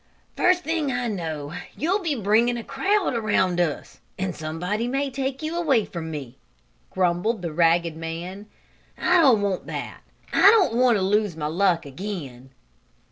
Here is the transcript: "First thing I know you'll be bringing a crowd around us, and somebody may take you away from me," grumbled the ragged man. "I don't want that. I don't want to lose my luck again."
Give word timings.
"First 0.35 0.63
thing 0.63 0.91
I 0.91 1.07
know 1.07 1.53
you'll 1.77 1.99
be 1.99 2.15
bringing 2.15 2.57
a 2.57 2.63
crowd 2.63 3.13
around 3.13 3.59
us, 3.61 3.99
and 4.17 4.35
somebody 4.35 4.87
may 4.87 5.11
take 5.11 5.43
you 5.43 5.55
away 5.55 5.85
from 5.85 6.09
me," 6.09 6.39
grumbled 6.89 7.43
the 7.43 7.53
ragged 7.53 7.95
man. 7.95 8.47
"I 8.97 9.21
don't 9.21 9.43
want 9.43 9.67
that. 9.67 9.99
I 10.33 10.49
don't 10.49 10.73
want 10.73 10.97
to 10.97 11.03
lose 11.03 11.37
my 11.37 11.45
luck 11.45 11.85
again." 11.85 12.49